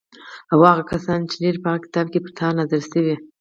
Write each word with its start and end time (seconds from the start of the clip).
او 0.51 0.59
هغه 0.69 0.83
کسان 0.91 1.19
چې 1.29 1.35
لري 1.43 1.59
په 1.61 1.67
هغه 1.71 1.83
کتاب 1.85 2.05
چې 2.13 2.19
پر 2.23 2.31
تا 2.37 2.47
نازل 2.57 2.81
شوی 2.91 3.15